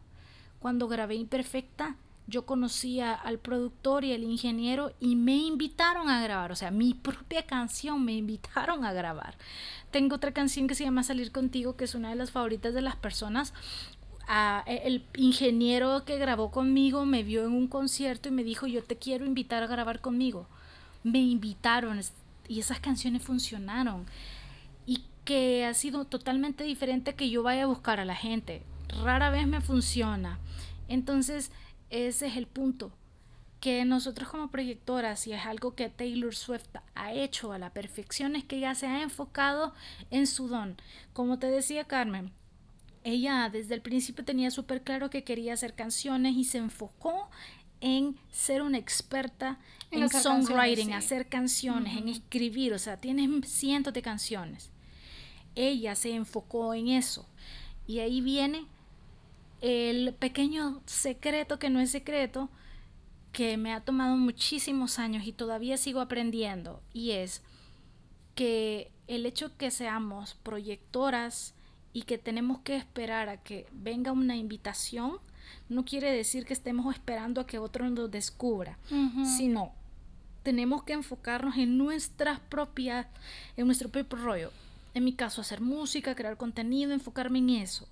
[0.60, 6.52] cuando grabé Imperfecta, yo conocía al productor y al ingeniero y me invitaron a grabar,
[6.52, 9.36] o sea, mi propia canción me invitaron a grabar.
[9.90, 12.80] Tengo otra canción que se llama Salir contigo, que es una de las favoritas de
[12.80, 13.52] las personas.
[14.28, 18.82] Ah, el ingeniero que grabó conmigo me vio en un concierto y me dijo, yo
[18.82, 20.46] te quiero invitar a grabar conmigo.
[21.02, 22.00] Me invitaron
[22.48, 24.06] y esas canciones funcionaron.
[24.86, 28.62] Y que ha sido totalmente diferente que yo vaya a buscar a la gente.
[29.02, 30.38] Rara vez me funciona.
[30.88, 31.50] Entonces,
[31.90, 32.92] ese es el punto.
[33.60, 38.34] Que nosotros como proyectoras, y es algo que Taylor Swift ha hecho a la perfección,
[38.34, 39.72] es que ella se ha enfocado
[40.10, 40.76] en su don.
[41.12, 42.32] Como te decía Carmen,
[43.04, 47.30] ella desde el principio tenía súper claro que quería hacer canciones y se enfocó
[47.80, 49.58] en ser una experta
[49.90, 50.92] En songwriting, sí.
[50.92, 54.70] hacer canciones, en escribir, o sea, tienes cientos de canciones.
[55.54, 57.28] Ella se enfocó en eso.
[57.86, 58.66] Y ahí viene
[59.60, 62.50] el pequeño secreto que no es secreto,
[63.32, 67.42] que me ha tomado muchísimos años y todavía sigo aprendiendo, y es
[68.34, 71.54] que el hecho que seamos proyectoras
[71.92, 75.18] y que tenemos que esperar a que venga una invitación,
[75.68, 79.24] no quiere decir que estemos esperando a que otro nos descubra, Ujú.
[79.26, 79.72] sino
[80.42, 83.06] tenemos que enfocarnos en nuestras propias,
[83.56, 84.52] en nuestro propio rollo.
[84.94, 87.88] En mi caso, hacer música, crear contenido, enfocarme en eso.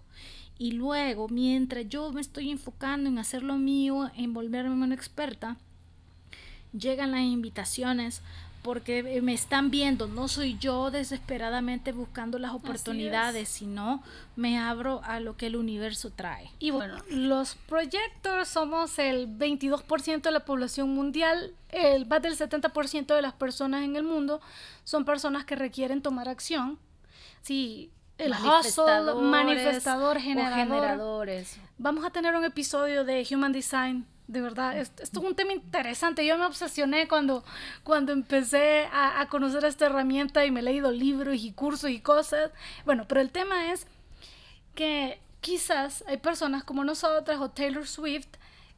[0.59, 5.57] Y luego, mientras yo me estoy enfocando en hacer lo mío, en volverme una experta,
[6.77, 8.21] llegan las invitaciones
[8.63, 14.03] porque me están viendo, no soy yo desesperadamente buscando las oportunidades, sino
[14.37, 16.51] me abro a lo que el universo trae.
[16.59, 23.15] Y bueno, los projectors somos el 22% de la población mundial, el más del 70%
[23.15, 24.41] de las personas en el mundo
[24.85, 26.79] son personas que requieren tomar acción.
[27.43, 30.59] Sí, el hustle, manifestador, generador.
[30.59, 31.57] generadores.
[31.79, 34.07] Vamos a tener un episodio de Human Design.
[34.31, 36.25] De verdad, esto, es un tema interesante.
[36.25, 37.45] Yo me obsesioné cuando,
[37.83, 42.01] cuando empecé a, a conocer esta herramienta y me he leído libros y cursos y
[42.01, 42.53] cosas.
[42.85, 43.87] Bueno, pero el tema es
[44.75, 48.29] que quizás hay personas como nosotras o Taylor Swift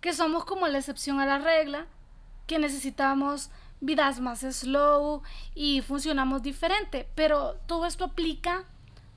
[0.01, 1.87] que somos como la excepción a la regla,
[2.47, 5.23] que necesitamos vidas más slow
[5.55, 8.65] y funcionamos diferente, pero todo esto aplica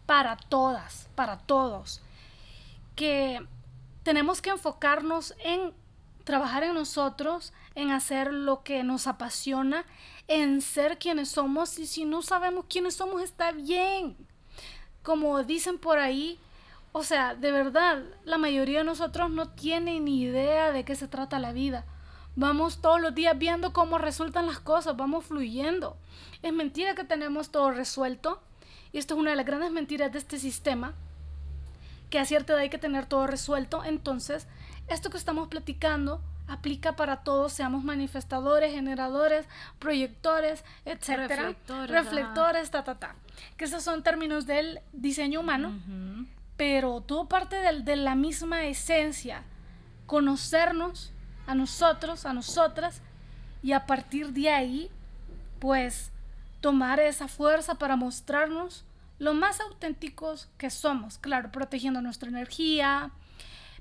[0.06, 2.02] para todas, para todos,
[2.96, 3.46] que
[4.04, 5.74] tenemos que enfocarnos en
[6.26, 9.86] trabajar en nosotros, en hacer lo que nos apasiona,
[10.28, 14.18] en ser quienes somos y si no sabemos quiénes somos está bien.
[15.04, 16.38] Como dicen por ahí,
[16.92, 21.08] o sea, de verdad, la mayoría de nosotros no tiene ni idea de qué se
[21.08, 21.86] trata la vida.
[22.36, 25.96] Vamos todos los días viendo cómo resultan las cosas, vamos fluyendo.
[26.42, 28.42] Es mentira que tenemos todo resuelto.
[28.92, 30.94] Y esto es una de las grandes mentiras de este sistema,
[32.10, 33.84] que a cierta edad hay que tener todo resuelto.
[33.84, 34.48] Entonces,
[34.88, 39.48] esto que estamos platicando aplica para todos, seamos manifestadores, generadores,
[39.80, 43.16] proyectores, etcétera, reflectores, reflectores ta, ta, ta.
[43.58, 45.74] Que esos son términos del diseño humano
[46.58, 49.44] pero todo parte de, la misma esencia,
[50.06, 51.12] conocernos
[51.48, 53.02] a nosotros, a nosotras,
[53.62, 54.92] y a partir de ahí,
[55.60, 56.12] pues
[56.62, 58.86] tomar esa fuerza para mostrarnos
[59.18, 63.12] lo más auténticos que somos, claro, protegiendo nuestra energía,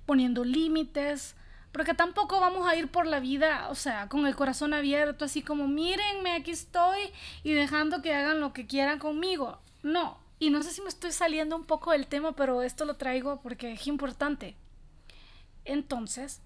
[0.07, 1.37] poniendo límites,
[1.73, 5.43] porque tampoco vamos a ir por la vida, o sea, con el corazón abierto, así
[5.43, 7.01] como, mírenme, aquí estoy,
[7.43, 9.59] y dejando que hagan lo que quieran conmigo.
[9.83, 12.97] No, y no sé si me estoy saliendo un poco del tema, pero esto lo
[12.97, 14.57] traigo porque es importante.
[15.65, 16.43] Entonces,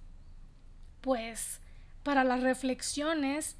[1.00, 1.60] pues
[2.02, 3.56] para las reflexiones,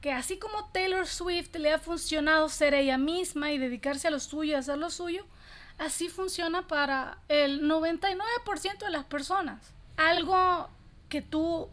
[0.00, 4.20] que así como Taylor Swift le ha funcionado ser ella misma y dedicarse a lo
[4.20, 5.24] suyo y hacer lo suyo,
[5.78, 9.72] así funciona para el 99% de las personas.
[9.96, 10.68] Algo
[11.08, 11.68] que tú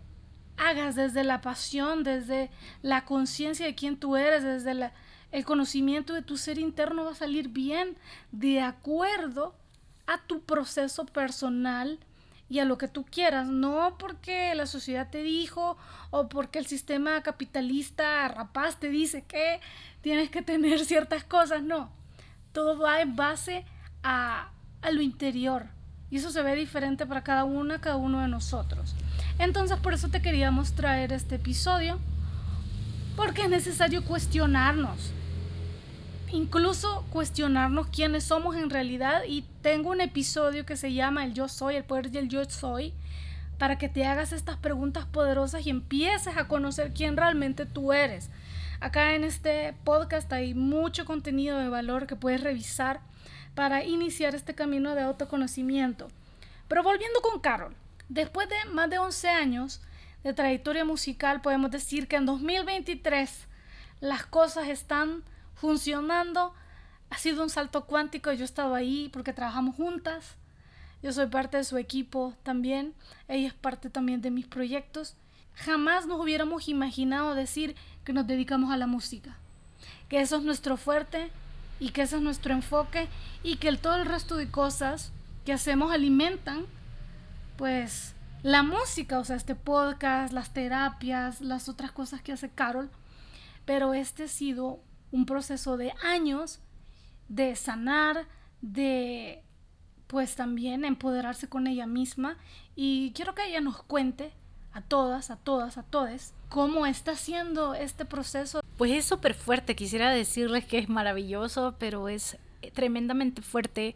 [0.57, 2.49] hagas desde la pasión, desde
[2.81, 4.91] la conciencia de quién tú eres, desde
[5.31, 7.97] el conocimiento de tu ser interno va a salir bien
[8.31, 9.55] de acuerdo
[10.07, 11.99] a tu proceso personal
[12.49, 15.77] y a lo que tú quieras, no porque la sociedad te dijo
[16.09, 19.61] o porque el sistema capitalista rapaz te dice que
[20.01, 21.89] tienes que tener ciertas cosas, no.
[22.51, 23.65] Todo va en base
[24.03, 24.49] a
[24.91, 25.67] lo interior
[26.09, 28.95] y eso se ve diferente para cada una, cada uno de nosotros.
[29.39, 31.99] Entonces por eso te queríamos traer este episodio,
[33.15, 35.13] porque es necesario cuestionarnos
[36.31, 41.47] incluso cuestionarnos quiénes somos en realidad y tengo un episodio que se llama El yo
[41.47, 42.93] soy, el poder del yo soy,
[43.57, 48.29] para que te hagas estas preguntas poderosas y empieces a conocer quién realmente tú eres.
[48.79, 53.01] Acá en este podcast hay mucho contenido de valor que puedes revisar
[53.55, 56.07] para iniciar este camino de autoconocimiento.
[56.67, 57.75] Pero volviendo con Carol,
[58.09, 59.81] después de más de 11 años
[60.23, 63.47] de trayectoria musical, podemos decir que en 2023
[63.99, 65.23] las cosas están
[65.55, 66.53] funcionando.
[67.09, 70.37] Ha sido un salto cuántico, yo he estado ahí porque trabajamos juntas.
[71.03, 72.93] Yo soy parte de su equipo también.
[73.27, 75.15] Ella es parte también de mis proyectos.
[75.55, 79.37] Jamás nos hubiéramos imaginado decir que nos dedicamos a la música.
[80.09, 81.31] Que eso es nuestro fuerte
[81.81, 83.09] y que ese es nuestro enfoque
[83.43, 85.11] y que el, todo el resto de cosas
[85.45, 86.67] que hacemos alimentan
[87.57, 88.13] pues
[88.43, 92.89] la música, o sea, este podcast, las terapias, las otras cosas que hace Carol.
[93.65, 94.79] Pero este ha sido
[95.11, 96.59] un proceso de años
[97.29, 98.27] de sanar,
[98.61, 99.43] de
[100.05, 102.37] pues también empoderarse con ella misma
[102.75, 104.33] y quiero que ella nos cuente
[104.71, 108.60] a todas, a todas, a todes cómo está haciendo este proceso.
[108.81, 112.39] Pues es súper fuerte, quisiera decirles que es maravilloso, pero es
[112.73, 113.93] tremendamente fuerte.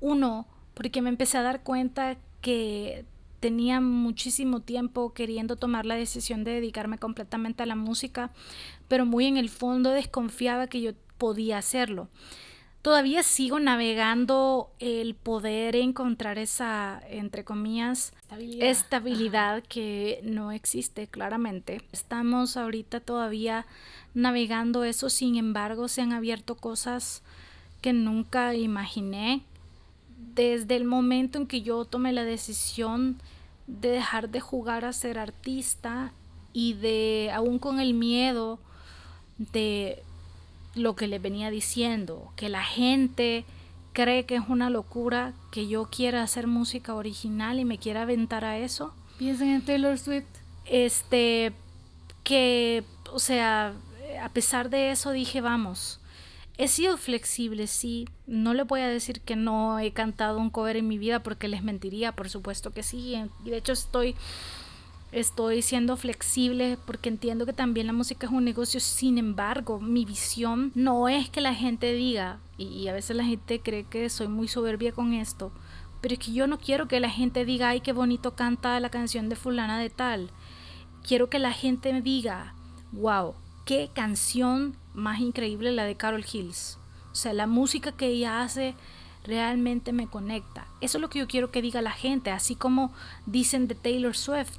[0.00, 3.06] Uno, porque me empecé a dar cuenta que
[3.40, 8.30] tenía muchísimo tiempo queriendo tomar la decisión de dedicarme completamente a la música,
[8.86, 12.10] pero muy en el fondo desconfiaba que yo podía hacerlo.
[12.82, 21.82] Todavía sigo navegando el poder encontrar esa, entre comillas, estabilidad, estabilidad que no existe claramente.
[21.92, 23.66] Estamos ahorita todavía
[24.18, 27.22] navegando eso, sin embargo se han abierto cosas
[27.80, 29.42] que nunca imaginé
[30.34, 33.20] desde el momento en que yo tomé la decisión
[33.66, 36.12] de dejar de jugar a ser artista
[36.52, 38.58] y de, aún con el miedo
[39.38, 40.02] de
[40.74, 43.44] lo que le venía diciendo, que la gente
[43.92, 48.44] cree que es una locura que yo quiera hacer música original y me quiera aventar
[48.44, 48.92] a eso.
[49.18, 50.26] Piensen en Taylor Swift.
[50.64, 51.52] Este,
[52.24, 53.72] que, o sea,
[54.20, 56.00] a pesar de eso dije, vamos,
[56.60, 58.08] He sido flexible, sí.
[58.26, 61.46] No le voy a decir que no he cantado un cover en mi vida porque
[61.46, 63.14] les mentiría, por supuesto que sí.
[63.44, 64.16] Y de hecho estoy,
[65.12, 68.80] estoy siendo flexible porque entiendo que también la música es un negocio.
[68.80, 73.60] Sin embargo, mi visión no es que la gente diga, y a veces la gente
[73.60, 75.52] cree que soy muy soberbia con esto,
[76.00, 78.90] pero es que yo no quiero que la gente diga, ay, qué bonito canta la
[78.90, 80.32] canción de fulana de tal.
[81.06, 82.56] Quiero que la gente me diga,
[82.90, 83.36] wow,
[83.68, 86.78] qué canción más increíble la de Carol Hills.
[87.12, 88.74] O sea, la música que ella hace
[89.24, 90.66] realmente me conecta.
[90.80, 92.94] Eso es lo que yo quiero que diga la gente, así como
[93.26, 94.58] dicen de Taylor Swift.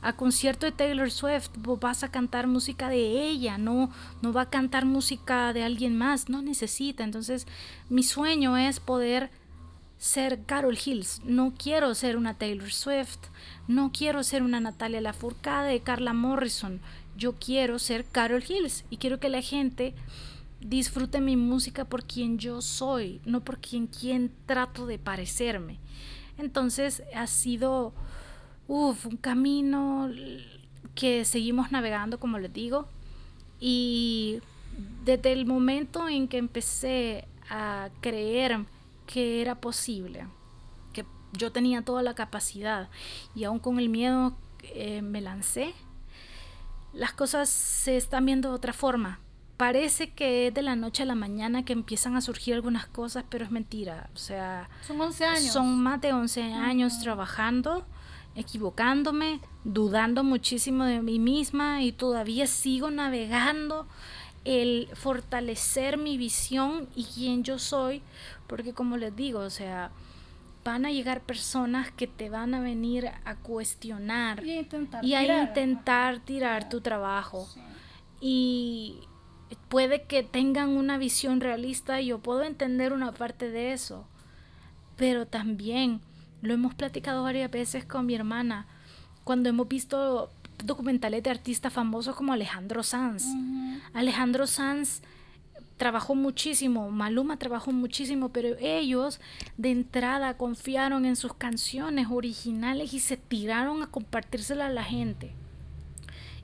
[0.00, 1.50] A concierto de Taylor Swift
[1.82, 3.90] vas a cantar música de ella, no,
[4.22, 7.04] no va a cantar música de alguien más, no necesita.
[7.04, 7.46] Entonces,
[7.90, 9.30] mi sueño es poder
[9.98, 11.20] ser Carol Hills.
[11.24, 13.18] No quiero ser una Taylor Swift,
[13.68, 16.80] no quiero ser una Natalia Lafourcade de Carla Morrison
[17.16, 19.94] yo quiero ser Carol Hills y quiero que la gente
[20.60, 25.78] disfrute mi música por quien yo soy, no por quien, quien trato de parecerme.
[26.38, 27.94] Entonces ha sido
[28.68, 30.10] un camino
[30.94, 32.88] que seguimos navegando, como les digo,
[33.60, 34.40] y
[35.04, 38.64] desde el momento en que empecé a creer
[39.06, 40.26] que era posible,
[40.92, 42.88] que yo tenía toda la capacidad
[43.34, 45.74] y aún con el miedo eh, me lancé,
[46.96, 49.20] las cosas se están viendo de otra forma.
[49.56, 53.24] Parece que es de la noche a la mañana que empiezan a surgir algunas cosas,
[53.28, 54.10] pero es mentira.
[54.14, 55.52] O sea, son 11 años.
[55.52, 57.86] Son más de 11 años trabajando,
[58.34, 63.86] equivocándome, dudando muchísimo de mí misma y todavía sigo navegando
[64.44, 68.02] el fortalecer mi visión y quién yo soy,
[68.46, 69.90] porque como les digo, o sea,
[70.66, 75.14] van a llegar personas que te van a venir a cuestionar y a intentar, y
[75.14, 75.48] a tirar.
[75.48, 77.48] intentar tirar tu trabajo.
[78.20, 78.98] Y
[79.68, 84.06] puede que tengan una visión realista, yo puedo entender una parte de eso,
[84.96, 86.00] pero también
[86.42, 88.66] lo hemos platicado varias veces con mi hermana,
[89.24, 90.30] cuando hemos visto
[90.64, 93.24] documentales de artistas famosos como Alejandro Sanz.
[93.94, 95.02] Alejandro Sanz
[95.76, 99.20] trabajó muchísimo, Maluma trabajó muchísimo, pero ellos
[99.56, 105.32] de entrada confiaron en sus canciones originales y se tiraron a compartírselas a la gente.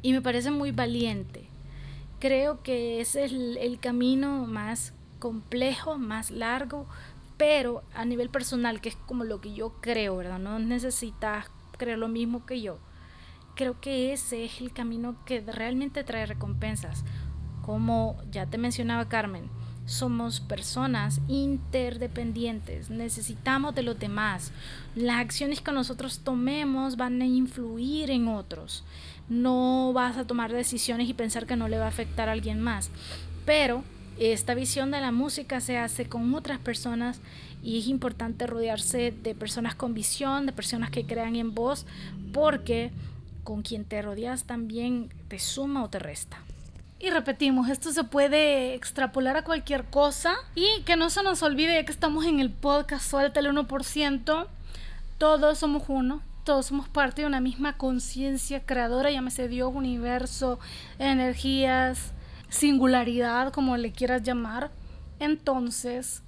[0.03, 1.47] Y me parece muy valiente.
[2.19, 6.87] Creo que ese es el, el camino más complejo, más largo,
[7.37, 10.39] pero a nivel personal, que es como lo que yo creo, ¿verdad?
[10.39, 12.79] No necesitas creer lo mismo que yo.
[13.55, 17.05] Creo que ese es el camino que realmente trae recompensas
[17.63, 19.49] como ya te mencionaba Carmen,
[19.87, 24.53] somos personas interdependientes, necesitamos de los demás.
[24.95, 28.85] Las acciones que nosotros tomemos van a influir en otros.
[29.29, 32.61] No vas a tomar decisiones y pensar que no le va a afectar a alguien
[32.61, 32.91] más.
[33.45, 33.83] Pero
[34.19, 37.21] esta visión de la música se hace con otras personas
[37.63, 41.87] y es importante rodearse de personas con visión, de personas que crean en vos,
[42.33, 42.93] porque
[43.45, 46.39] con quien te rodeas también te suma o te resta.
[47.03, 51.85] Y repetimos, esto se puede extrapolar a cualquier cosa y que no se nos olvide
[51.85, 54.47] que estamos en el podcast Suelta el 1%.
[55.19, 60.61] Todos somos uno, todos somos parte de una misma conciencia creadora, llámese Dios, universo,
[61.01, 62.13] energías,
[62.49, 64.71] singularidad, como le quieras llamar.
[65.19, 66.23] Entonces,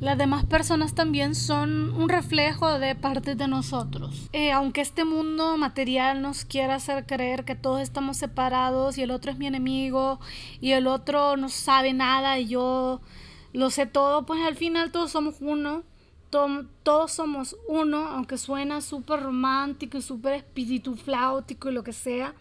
[0.00, 4.28] las demás personas también son un reflejo de parte de nosotros.
[4.32, 9.10] Eh, aunque este mundo material nos quiera hacer creer que todos estamos separados y el
[9.10, 10.20] otro es mi enemigo
[10.60, 13.00] y el otro no sabe nada y yo
[13.54, 15.82] lo sé todo, pues al final todos somos uno.
[16.82, 22.34] todos somos uno, aunque suena súper romántico y súper espíritu flautico y lo que sea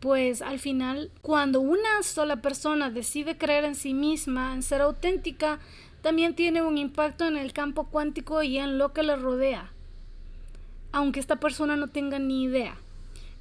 [0.00, 5.60] pues al final cuando una sola persona decide creer en sí misma, en ser auténtica,
[6.02, 9.70] también tiene un impacto en el campo cuántico y en lo que le rodea,
[10.92, 12.76] aunque esta persona no tenga ni idea.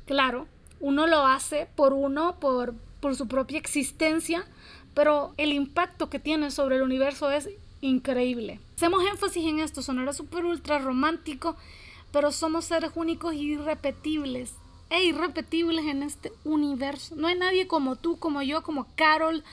[0.05, 0.47] Claro,
[0.79, 4.45] uno lo hace por uno, por, por su propia existencia,
[4.93, 7.49] pero el impacto que tiene sobre el universo es
[7.81, 8.59] increíble.
[8.75, 11.55] Hacemos énfasis en esto, sonará súper ultra romántico,
[12.11, 14.53] pero somos seres únicos y irrepetibles,
[14.89, 17.15] e irrepetibles en este universo.
[17.15, 19.43] No hay nadie como tú, como yo, como Carol,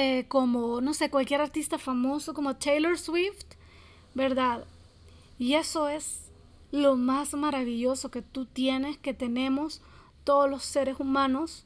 [0.00, 3.56] eh, como, no sé, cualquier artista famoso, como Taylor Swift,
[4.14, 4.64] ¿verdad?
[5.40, 6.30] Y eso es
[6.70, 9.82] lo más maravilloso que tú tienes, que tenemos
[10.22, 11.64] todos los seres humanos.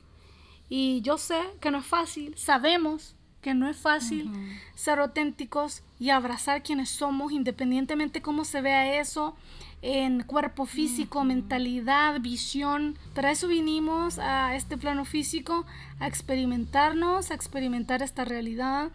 [0.70, 4.30] Y yo sé que no es fácil, sabemos que no es fácil
[4.76, 9.36] ser auténticos y abrazar quienes somos, independientemente cómo se vea eso,
[9.82, 12.96] en cuerpo físico, mentalidad, visión.
[13.14, 15.66] Para eso vinimos a este plano físico,
[15.98, 18.90] a experimentarnos, a experimentar esta realidad,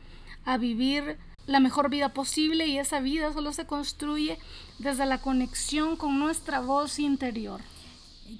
[0.46, 4.40] a vivir la mejor vida posible y esa vida solo se construye
[4.80, 7.62] desde la conexión con nuestra voz interior.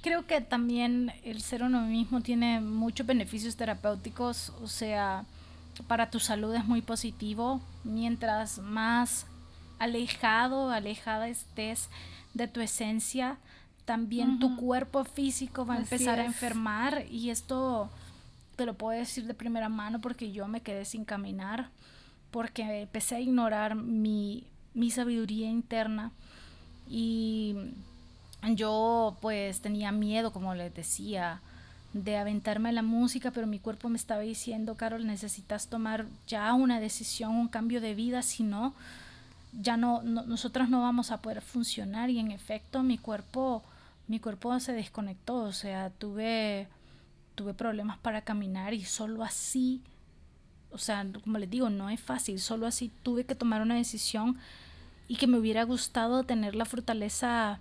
[0.02, 5.24] Creo que también el ser uno mismo tiene muchos beneficios terapéuticos, o sea,
[5.86, 7.60] para tu salud es muy positivo.
[7.84, 9.26] Mientras más
[9.78, 11.88] alejado, alejada estés
[12.34, 13.38] de tu esencia,
[13.84, 17.06] también tu cuerpo físico va a empezar a enfermar.
[17.10, 17.88] Y esto
[18.56, 21.70] te lo puedo decir de primera mano porque yo me quedé sin caminar,
[22.30, 26.12] porque empecé a ignorar mi, mi sabiduría interna.
[26.90, 27.56] Y
[28.54, 31.40] yo pues tenía miedo, como les decía,
[31.92, 36.52] de aventarme a la música, pero mi cuerpo me estaba diciendo, Carol, necesitas tomar ya
[36.52, 38.74] una decisión, un cambio de vida, si no,
[39.52, 43.62] ya no, nosotros no vamos a poder funcionar y en efecto mi cuerpo,
[44.06, 46.68] mi cuerpo se desconectó, o sea, tuve,
[47.34, 49.82] tuve problemas para caminar y solo así,
[50.70, 54.38] o sea, como les digo, no es fácil, solo así tuve que tomar una decisión
[55.08, 57.60] y que me hubiera gustado tener la fortaleza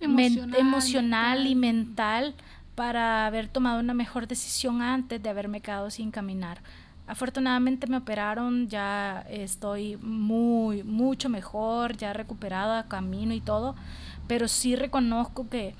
[0.00, 2.34] emocional, y mental
[2.74, 6.60] para haber tomado una mejor decisión antes de haberme quedado sin caminar.
[7.06, 13.76] Afortunadamente me operaron, ya estoy muy, mucho mejor, ya recuperada, camino y todo,
[14.26, 15.74] pero sí reconozco que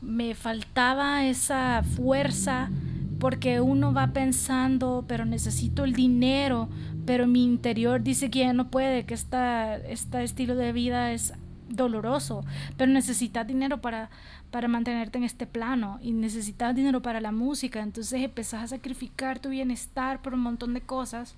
[0.00, 2.70] me faltaba esa fuerza
[3.18, 6.68] porque uno va pensando, pero necesito el dinero,
[7.06, 11.32] pero mi interior dice que ya no puede, que esta, este estilo de vida es
[11.68, 12.44] doloroso,
[12.76, 14.10] pero necesitas dinero para,
[14.50, 19.38] para mantenerte en este plano y necesitas dinero para la música, entonces empezás a sacrificar
[19.38, 21.34] tu bienestar por un montón de cosas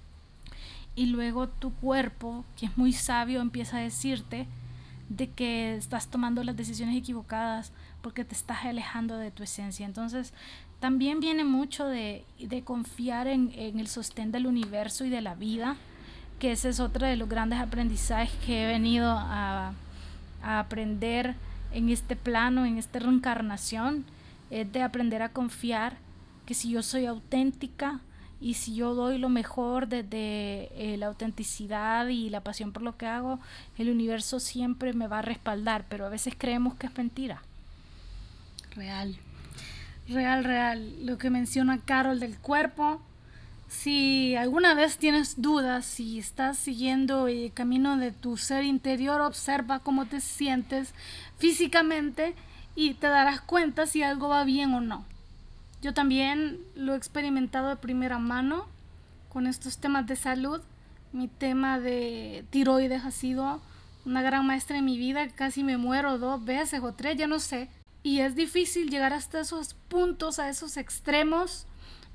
[0.95, 4.47] y luego tu cuerpo, que es muy sabio, empieza a decirte
[5.09, 9.85] de que estás tomando las decisiones equivocadas porque te estás alejando de tu esencia.
[9.85, 10.33] Entonces,
[10.79, 15.35] también viene mucho de, de confiar en, en el sostén del universo y de la
[15.35, 15.77] vida,
[16.39, 19.75] que ese es otro de los grandes aprendizajes que he venido a
[20.43, 21.35] a aprender
[21.73, 24.05] en este plano, en esta reencarnación,
[24.51, 25.97] es de aprender a confiar
[26.47, 28.01] que si yo soy auténtica
[28.41, 32.97] y si yo doy lo mejor desde eh, la autenticidad y la pasión por lo
[32.97, 33.39] que hago,
[33.77, 37.43] el universo siempre me va a respaldar, pero a veces creemos que es mentira.
[38.75, 39.17] Real,
[40.09, 41.07] real, real.
[41.07, 43.03] Lo que menciona Carol del cuerpo,
[43.69, 49.79] si alguna vez tienes dudas, si estás siguiendo el camino de tu ser interior, observa
[49.79, 50.95] cómo te sientes
[51.41, 52.35] físicamente
[52.77, 55.05] y te darás cuenta si algo va bien o no.
[55.83, 58.67] Yo también lo he experimentado de primera mano
[59.31, 60.61] con estos temas de salud.
[61.13, 63.61] Mi tema de tiroides ha sido
[64.05, 67.41] una gran maestra en mi vida, casi me muero dos veces o tres, ya no
[67.41, 67.69] sé.
[68.03, 71.67] Y es difícil llegar hasta esos puntos, a esos extremos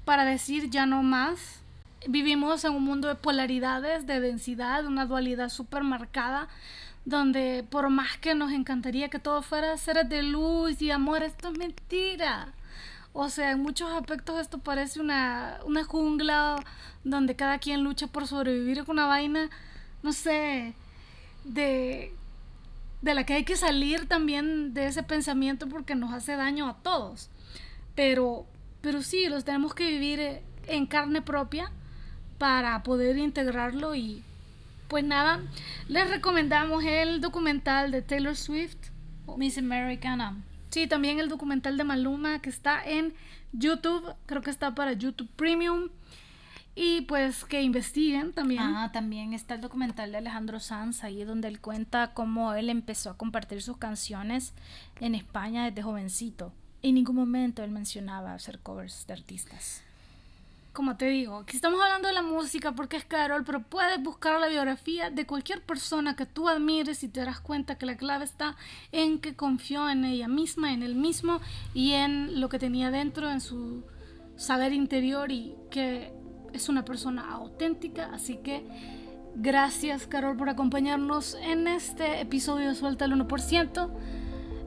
[0.06, 1.62] para decir ya no más.
[2.08, 6.48] Vivimos en un mundo de polaridades, de densidad, una dualidad súper marcada,
[7.06, 11.50] donde por más que nos encantaría que todo fuera seres de luz y amor, esto
[11.50, 12.54] es mentira.
[13.14, 16.58] O sea, en muchos aspectos esto parece una, una jungla
[17.04, 19.50] donde cada quien lucha por sobrevivir con una vaina,
[20.04, 20.74] no sé,
[21.46, 22.14] de,
[23.02, 26.76] de la que hay que salir también de ese pensamiento porque nos hace daño a
[26.84, 27.30] todos.
[27.96, 28.46] Pero
[28.86, 31.72] pero sí, los tenemos que vivir eh, en carne propia
[32.38, 34.22] para poder integrarlo y
[34.88, 35.42] pues nada,
[35.88, 38.78] les recomendamos el documental de Taylor Swift.
[39.38, 40.38] Miss Americana.
[40.70, 43.14] Sí, también el documental de Maluma que está en
[43.54, 45.90] YouTube, creo que está para YouTube Premium.
[46.78, 48.62] Y pues que investiguen también.
[48.62, 53.10] Ah, también está el documental de Alejandro Sanz, ahí donde él cuenta cómo él empezó
[53.10, 54.54] a compartir sus canciones
[55.00, 56.52] en España desde jovencito
[56.90, 59.82] en ningún momento él mencionaba hacer covers de artistas.
[60.76, 64.38] Como te digo, aquí estamos hablando de la música porque es Carol, pero puedes buscar
[64.42, 68.26] la biografía de cualquier persona que tú admires y te darás cuenta que la clave
[68.26, 68.58] está
[68.92, 71.40] en que confió en ella misma, en él mismo
[71.74, 73.86] y en lo que tenía dentro, en su
[74.36, 76.12] saber interior y que
[76.52, 78.10] es una persona auténtica.
[78.14, 78.68] Así que
[79.34, 84.25] gracias Carol por acompañarnos en este episodio de Suelta el 1%.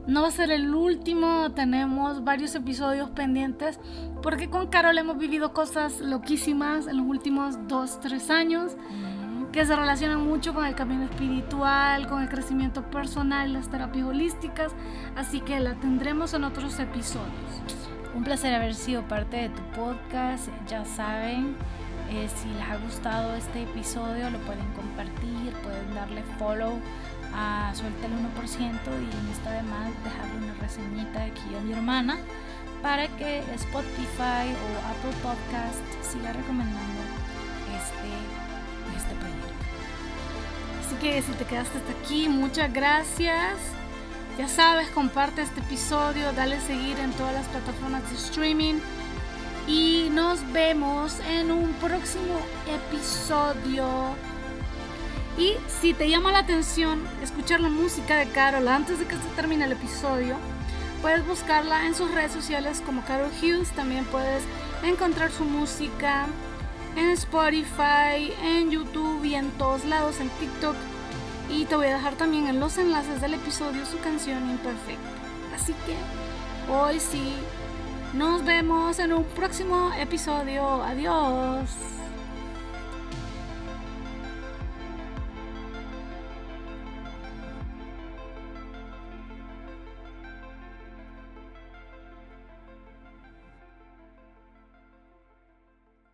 [0.09, 3.79] No va a ser el último, tenemos varios episodios pendientes
[4.23, 8.75] porque con Carol hemos vivido cosas loquísimas en los últimos dos, tres años
[9.51, 14.71] que se relacionan mucho con el camino espiritual, con el crecimiento personal las terapias holísticas,
[15.15, 17.61] así que la tendremos en otros episodios.
[18.15, 21.55] Un placer haber sido parte de tu podcast, ya saben,
[22.09, 26.79] eh, si les ha gustado este episodio lo pueden compartir, pueden darle follow
[27.33, 31.73] a Suelta el 1% y no está de más dejarle una reseñita aquí a mi
[31.73, 32.17] hermana
[32.81, 37.01] para que Spotify o Apple Podcast siga recomendando
[37.77, 39.59] este, este proyecto.
[40.85, 43.57] Así que si te quedaste hasta aquí, muchas gracias.
[44.37, 48.75] Ya sabes, comparte este episodio, dale seguir en todas las plataformas de streaming
[49.67, 54.15] y nos vemos en un próximo episodio.
[55.39, 59.35] Y si te llama la atención escuchar la música de Carol antes de que se
[59.37, 60.35] termine el episodio,
[61.01, 63.69] puedes buscarla en sus redes sociales como Carol Hughes.
[63.71, 64.43] También puedes
[64.83, 66.27] encontrar su música
[66.97, 70.75] en Spotify, en YouTube y en todos lados, en TikTok.
[71.49, 75.09] Y te voy a dejar también en los enlaces del episodio su canción Imperfecta.
[75.55, 75.95] Así que
[76.69, 77.33] hoy sí,
[78.13, 80.83] nos vemos en un próximo episodio.
[80.83, 81.98] Adiós.